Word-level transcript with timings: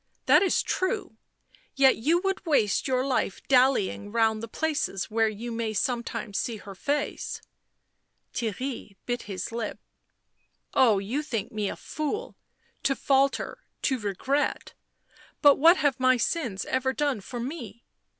"That 0.25 0.41
is 0.41 0.63
true. 0.63 1.17
Yet 1.75 1.95
you 1.95 2.21
would 2.21 2.43
waste 2.43 2.87
your 2.87 3.05
life 3.05 3.39
dallying 3.47 4.11
round 4.11 4.41
the 4.41 4.47
places 4.47 5.11
where 5.11 5.29
you 5.29 5.51
may 5.51 5.73
sometimes 5.73 6.39
see 6.39 6.57
her 6.57 6.73
face." 6.73 7.39
Theirry 8.33 8.95
bit 9.05 9.21
his 9.29 9.51
lip." 9.51 9.79
Oh, 10.89 10.97
you 10.97 11.21
think 11.21 11.51
me 11.51 11.69
a 11.69 11.75
fool— 11.75 12.35
to 12.81 12.95
falter, 12.95 13.63
to 13.83 13.99
regret;— 13.99 14.73
but 15.43 15.57
what 15.59 15.77
have 15.77 15.99
my 15.99 16.17
sins 16.17 16.65
ever 16.65 16.93
done 16.93 17.21
for 17.21 17.39
me 17.39 17.83